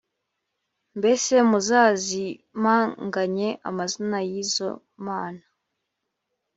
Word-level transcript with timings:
mbese 0.97 1.33
muzazimanganye 1.49 3.49
amazina 3.69 4.17
y’izo 4.27 4.69
mana, 5.05 5.43